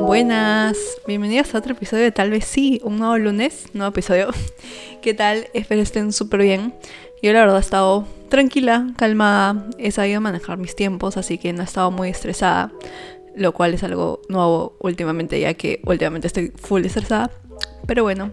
[0.00, 0.76] Buenas,
[1.06, 4.30] bienvenidos a otro episodio de Tal vez sí, un nuevo lunes, nuevo episodio.
[5.02, 5.46] ¿Qué tal?
[5.54, 6.74] Espero estén súper bien.
[7.22, 11.60] Yo la verdad he estado tranquila, calmada, he sabido manejar mis tiempos, así que no
[11.62, 12.72] he estado muy estresada,
[13.36, 17.30] lo cual es algo nuevo últimamente, ya que últimamente estoy full estresada.
[17.88, 18.32] Pero bueno,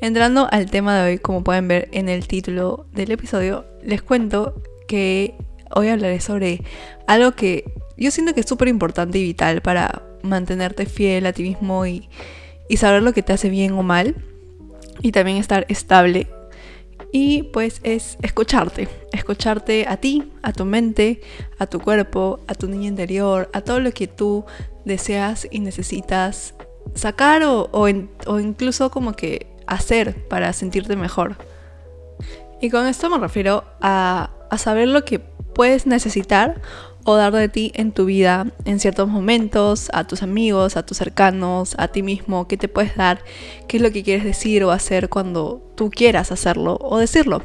[0.00, 4.62] entrando al tema de hoy, como pueden ver en el título del episodio, les cuento
[4.88, 5.34] que
[5.74, 6.62] hoy hablaré sobre
[7.06, 11.42] algo que yo siento que es súper importante y vital para mantenerte fiel a ti
[11.42, 12.08] mismo y,
[12.66, 14.14] y saber lo que te hace bien o mal.
[15.02, 16.26] Y también estar estable
[17.12, 21.20] y pues es escucharte, escucharte a ti, a tu mente,
[21.58, 24.46] a tu cuerpo, a tu niña interior, a todo lo que tú
[24.86, 26.54] deseas y necesitas
[26.94, 31.36] sacar o, o, incluso como que hacer para sentirte mejor.
[32.60, 36.60] Y con esto me refiero a, a saber lo que puedes necesitar
[37.04, 40.96] o dar de ti en tu vida en ciertos momentos, a tus amigos, a tus
[40.96, 43.22] cercanos, a ti mismo, qué te puedes dar,
[43.68, 47.42] qué es lo que quieres decir o hacer cuando tú quieras hacerlo o decirlo.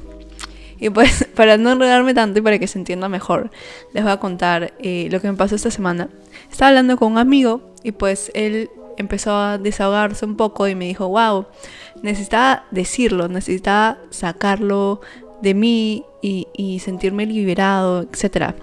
[0.80, 3.52] Y pues para no enredarme tanto y para que se entienda mejor,
[3.94, 6.10] les voy a contar eh, lo que me pasó esta semana.
[6.50, 8.70] Estaba hablando con un amigo y pues él
[9.00, 11.48] empezó a desahogarse un poco y me dijo, wow,
[12.04, 15.02] necesitaba decirlo, necesitaba sacarlo
[15.42, 18.56] de mí y, sentirme liberado, etcétera.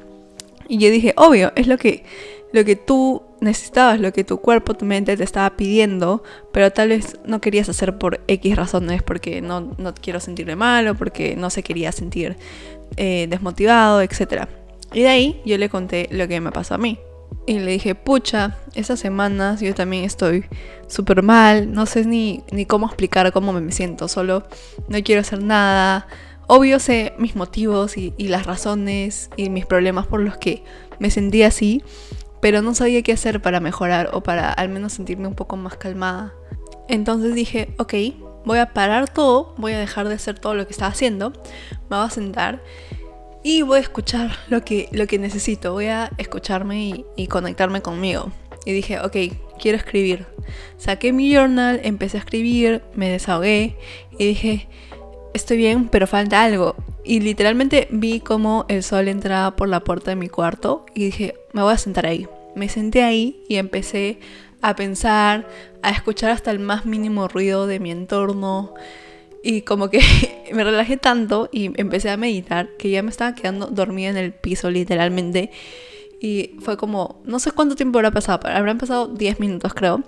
[0.68, 2.04] Y yo dije, obvio, es lo que,
[2.52, 6.90] lo que tú necesitabas, lo que tu cuerpo, tu mente te estaba pidiendo, pero tal
[6.90, 11.34] vez no querías hacer por X razones, porque no, no quiero sentirme mal o porque
[11.34, 12.36] no se quería sentir
[12.96, 14.44] eh, desmotivado, etc.
[14.92, 16.98] Y de ahí yo le conté lo que me pasó a mí.
[17.46, 20.44] Y le dije, pucha, esas semanas yo también estoy
[20.88, 24.42] súper mal, no sé ni, ni cómo explicar cómo me siento, solo
[24.88, 26.08] no quiero hacer nada,
[26.48, 30.62] Obvio sé mis motivos y, las razones y mis problemas por los que
[31.00, 31.82] me sentí así,
[32.40, 35.76] pero no sabía qué hacer para mejorar o para al menos sentirme un poco más
[35.76, 36.32] calmada.
[36.88, 37.94] Entonces dije, ok,
[38.44, 41.32] voy a parar todo, voy a dejar de hacer todo lo que estaba haciendo,
[41.90, 42.62] me voy a sentar
[43.46, 48.32] y voy a escuchar lo que, lo que necesito, voy a escucharme y, conectarme conmigo.
[48.64, 49.16] Y dije, ok,
[49.60, 50.26] quiero escribir.
[50.78, 53.76] Saqué mi journal, empecé a escribir, me desahogué
[54.18, 54.68] y dije,
[55.32, 56.74] estoy bien, pero falta algo.
[57.04, 61.34] Y literalmente vi como el sol entraba por la puerta de mi cuarto y dije,
[61.52, 62.26] me voy a sentar ahí.
[62.56, 64.18] Me senté ahí y empecé
[64.60, 65.46] a pensar,
[65.82, 68.74] a escuchar hasta el más mínimo ruido de mi entorno.
[69.46, 70.00] Y como que
[70.52, 74.32] me relajé tanto y empecé a meditar que ya me estaba quedando dormida en el
[74.32, 75.52] piso literalmente.
[76.20, 80.02] Y fue como, no sé cuánto tiempo habrá pasado, habrán pasado 10 minutos creo.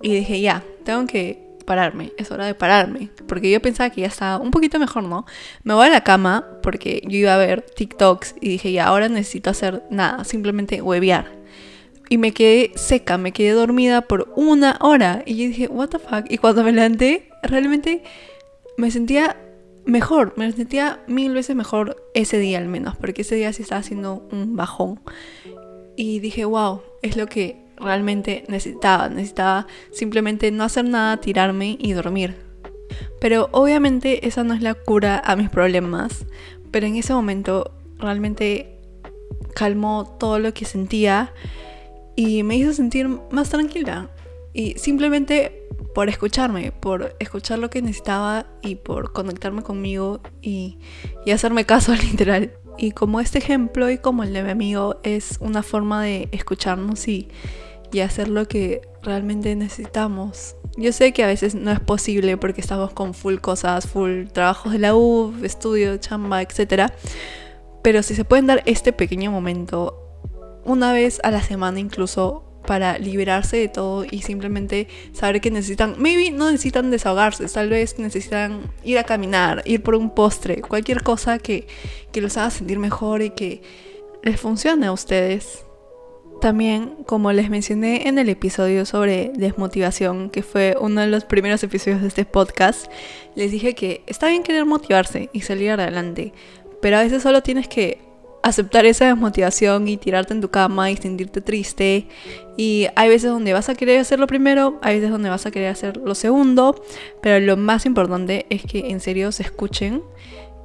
[0.00, 4.06] Y dije, ya, tengo que pararme, es hora de pararme, porque yo pensaba que ya
[4.06, 5.26] estaba un poquito mejor, ¿no?
[5.64, 9.08] Me voy a la cama porque yo iba a ver TikToks y dije, ya, ahora
[9.08, 11.32] necesito hacer nada, simplemente huevear.
[12.10, 15.24] Y me quedé seca, me quedé dormida por una hora.
[15.26, 16.26] Y yo dije, what the fuck.
[16.28, 18.02] Y cuando me levanté, realmente
[18.76, 19.36] me sentía
[19.84, 23.80] mejor, me sentía mil veces mejor ese día al menos, porque ese día sí estaba
[23.80, 25.00] haciendo un bajón.
[25.96, 29.08] Y dije, wow, es lo que realmente necesitaba.
[29.08, 32.34] Necesitaba simplemente no hacer nada, tirarme y dormir.
[33.20, 36.26] Pero obviamente esa no es la cura a mis problemas.
[36.70, 38.80] Pero en ese momento realmente
[39.54, 41.32] calmó todo lo que sentía
[42.16, 44.10] y me hizo sentir más tranquila.
[44.52, 50.78] Y simplemente por escucharme, por escuchar lo que necesitaba y por conectarme conmigo y,
[51.24, 52.52] y hacerme caso literal.
[52.76, 57.06] Y como este ejemplo y como el de mi amigo es una forma de escucharnos
[57.06, 57.28] y,
[57.92, 60.56] y hacer lo que realmente necesitamos.
[60.76, 64.72] Yo sé que a veces no es posible porque estamos con full cosas, full trabajos
[64.72, 66.92] de la U, estudio, chamba, etc.
[67.82, 70.00] Pero si se pueden dar este pequeño momento,
[70.64, 75.96] una vez a la semana incluso, para liberarse de todo y simplemente saber que necesitan,
[75.98, 81.02] maybe no necesitan desahogarse, tal vez necesitan ir a caminar, ir por un postre, cualquier
[81.02, 81.66] cosa que,
[82.12, 83.62] que los haga sentir mejor y que
[84.22, 85.64] les funcione a ustedes.
[86.40, 91.62] También, como les mencioné en el episodio sobre desmotivación, que fue uno de los primeros
[91.62, 92.90] episodios de este podcast,
[93.34, 96.32] les dije que está bien querer motivarse y salir adelante,
[96.82, 97.98] pero a veces solo tienes que
[98.44, 102.06] aceptar esa desmotivación y tirarte en tu cama y sentirte triste.
[102.58, 105.50] Y hay veces donde vas a querer hacer lo primero, hay veces donde vas a
[105.50, 106.84] querer hacer lo segundo,
[107.22, 110.02] pero lo más importante es que en serio se escuchen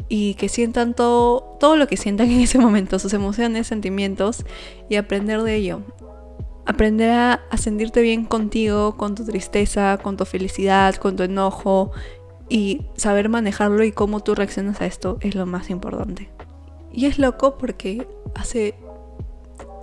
[0.10, 4.46] y que sientan todo, todo lo que sientan en ese momento, sus emociones, sentimientos
[4.90, 5.82] y aprender de ello.
[6.66, 11.92] Aprender a, sentirte bien contigo, con tu tristeza, con tu felicidad, con tu enojo
[12.50, 16.30] Y saber manejarlo y cómo tú reaccionas a esto es lo más importante.
[16.92, 18.76] Y es loco porque hace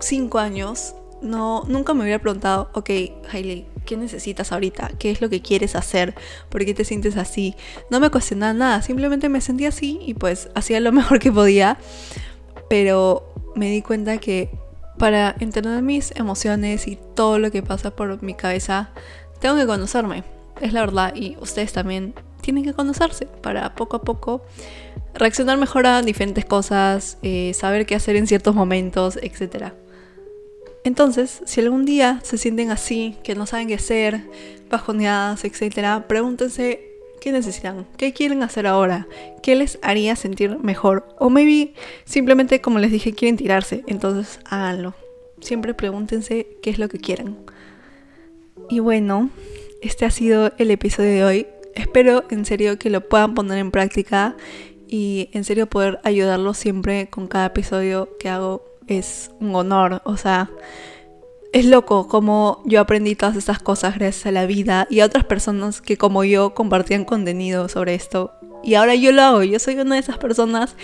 [0.00, 2.90] cinco años no, nunca me hubiera preguntado, ok,
[3.30, 4.90] Hailey, ¿qué necesitas ahorita?
[4.98, 6.14] ¿Qué es lo que quieres hacer?
[6.48, 7.54] ¿Por qué te sientes así?
[7.90, 11.78] No me cuestionaba nada, simplemente me sentía así y pues hacía lo mejor que podía.
[12.68, 14.50] Pero me di cuenta que
[14.98, 18.90] para entender mis emociones y todo lo que pasa por mi cabeza,
[19.40, 20.24] tengo que conocerme.
[20.60, 22.14] Es la verdad y ustedes también
[22.46, 24.40] tienen que conocerse para poco a poco
[25.14, 29.72] reaccionar mejor a diferentes cosas, eh, saber qué hacer en ciertos momentos, etc.
[30.84, 34.20] Entonces, si algún día se sienten así, que no saben qué hacer,
[34.70, 36.80] bajoneadas, etc., pregúntense
[37.20, 39.08] qué necesitan, qué quieren hacer ahora,
[39.42, 41.04] qué les haría sentir mejor.
[41.18, 44.94] O maybe simplemente, como les dije, quieren tirarse, entonces háganlo.
[45.40, 47.38] Siempre pregúntense qué es lo que quieren.
[48.70, 49.30] Y bueno,
[49.82, 51.46] este ha sido el episodio de hoy.
[51.76, 54.34] Espero en serio que lo puedan poner en práctica
[54.88, 60.16] y en serio poder ayudarlos siempre con cada episodio que hago es un honor, o
[60.16, 60.50] sea,
[61.52, 65.24] es loco como yo aprendí todas estas cosas gracias a la vida y a otras
[65.24, 68.32] personas que como yo compartían contenido sobre esto.
[68.62, 70.76] Y ahora yo lo hago, yo soy una de esas personas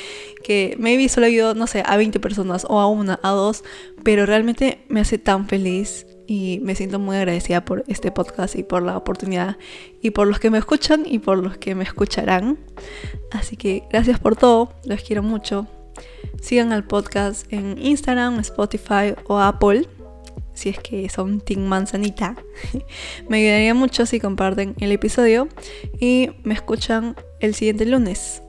[0.44, 3.64] que maybe solo ayudo, no sé, a 20 personas o a una, a dos,
[4.04, 8.62] pero realmente me hace tan feliz y me siento muy agradecida por este podcast y
[8.62, 9.56] por la oportunidad
[10.00, 12.58] y por los que me escuchan y por los que me escucharán.
[13.30, 15.66] Así que gracias por todo, los quiero mucho.
[16.40, 19.88] Sigan al podcast en Instagram, Spotify o Apple,
[20.54, 22.36] si es que son Team Manzanita.
[23.28, 25.48] me ayudaría mucho si comparten el episodio
[26.00, 28.42] y me escuchan el siguiente lunes.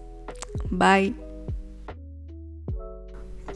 [0.69, 1.32] Bye.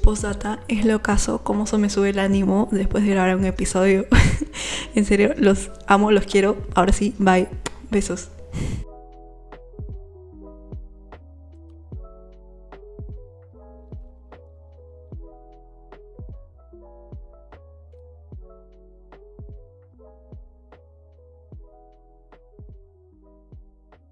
[0.07, 4.05] Postdata, es lo caso cómo se me sube el ánimo después de grabar un episodio.
[4.95, 6.55] en serio, los amo, los quiero.
[6.75, 7.49] Ahora sí, bye.
[7.91, 8.29] Besos.